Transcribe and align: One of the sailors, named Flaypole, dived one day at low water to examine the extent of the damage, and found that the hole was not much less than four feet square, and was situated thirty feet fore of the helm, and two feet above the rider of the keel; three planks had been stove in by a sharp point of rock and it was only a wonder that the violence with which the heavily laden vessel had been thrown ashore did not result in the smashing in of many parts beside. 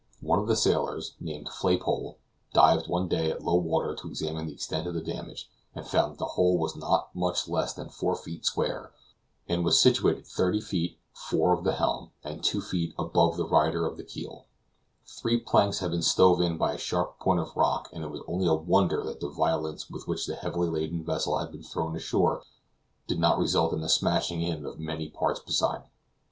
One 0.21 0.39
of 0.39 0.47
the 0.47 0.55
sailors, 0.55 1.13
named 1.19 1.47
Flaypole, 1.49 2.17
dived 2.55 2.87
one 2.87 3.07
day 3.07 3.29
at 3.29 3.43
low 3.43 3.53
water 3.57 3.93
to 3.93 4.07
examine 4.07 4.47
the 4.47 4.53
extent 4.53 4.87
of 4.87 4.95
the 4.95 5.03
damage, 5.03 5.47
and 5.75 5.85
found 5.85 6.13
that 6.13 6.17
the 6.17 6.25
hole 6.33 6.57
was 6.57 6.75
not 6.75 7.15
much 7.15 7.47
less 7.47 7.73
than 7.75 7.89
four 7.89 8.15
feet 8.15 8.43
square, 8.43 8.93
and 9.47 9.63
was 9.63 9.79
situated 9.79 10.25
thirty 10.25 10.59
feet 10.59 10.97
fore 11.13 11.53
of 11.53 11.63
the 11.63 11.73
helm, 11.73 12.09
and 12.23 12.43
two 12.43 12.61
feet 12.61 12.95
above 12.97 13.37
the 13.37 13.45
rider 13.45 13.85
of 13.85 13.95
the 13.95 14.03
keel; 14.03 14.47
three 15.05 15.37
planks 15.39 15.81
had 15.81 15.91
been 15.91 16.01
stove 16.01 16.41
in 16.41 16.57
by 16.57 16.73
a 16.73 16.79
sharp 16.79 17.19
point 17.19 17.39
of 17.39 17.55
rock 17.55 17.87
and 17.93 18.03
it 18.03 18.09
was 18.09 18.23
only 18.27 18.47
a 18.47 18.55
wonder 18.55 19.03
that 19.03 19.19
the 19.19 19.29
violence 19.29 19.87
with 19.87 20.07
which 20.07 20.25
the 20.25 20.33
heavily 20.33 20.67
laden 20.67 21.05
vessel 21.05 21.37
had 21.37 21.51
been 21.51 21.61
thrown 21.61 21.95
ashore 21.95 22.41
did 23.05 23.19
not 23.19 23.37
result 23.37 23.71
in 23.71 23.81
the 23.81 23.87
smashing 23.87 24.41
in 24.41 24.65
of 24.65 24.79
many 24.79 25.09
parts 25.09 25.39
beside. 25.41 25.83